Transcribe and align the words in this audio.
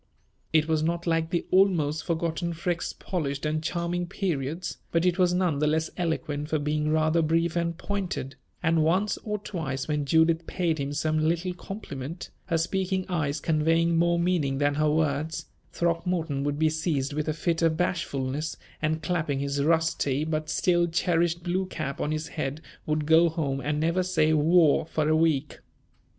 It 0.51 0.67
was 0.67 0.81
not 0.81 1.05
like 1.05 1.29
the 1.29 1.45
almost 1.51 2.03
forgotten 2.03 2.53
Freke's 2.53 2.91
polished 2.91 3.45
and 3.45 3.61
charming 3.61 4.07
periods, 4.07 4.79
but 4.91 5.05
it 5.05 5.19
was 5.19 5.31
none 5.31 5.59
the 5.59 5.67
less 5.67 5.91
eloquent 5.95 6.49
for 6.49 6.57
being 6.57 6.89
rather 6.89 7.21
brief 7.21 7.55
and 7.55 7.77
pointed; 7.77 8.35
and 8.63 8.81
once 8.81 9.17
or 9.19 9.37
twice 9.37 9.87
when 9.87 10.05
Judith 10.05 10.47
paid 10.47 10.79
him 10.79 10.91
some 10.91 11.19
little 11.19 11.53
compliment, 11.53 12.31
her 12.45 12.57
speaking 12.57 13.05
eyes 13.09 13.39
conveying 13.39 13.95
more 13.95 14.17
meaning 14.17 14.57
than 14.57 14.73
her 14.73 14.89
words, 14.89 15.45
Throckmorton 15.71 16.43
would 16.45 16.57
be 16.57 16.71
seized 16.71 17.13
with 17.13 17.27
a 17.29 17.33
fit 17.33 17.61
of 17.61 17.77
bashfulness, 17.77 18.57
and 18.81 19.03
clapping 19.03 19.37
his 19.37 19.63
rusty 19.63 20.23
but 20.23 20.49
still 20.49 20.87
cherished 20.87 21.43
blue 21.43 21.67
cap 21.67 22.01
on 22.01 22.11
his 22.11 22.27
head 22.29 22.59
would 22.87 23.05
go 23.05 23.29
home 23.29 23.61
and 23.61 23.79
never 23.79 24.01
say 24.01 24.33
"war" 24.33 24.83
for 24.83 25.07
a 25.07 25.15
week. 25.15 25.59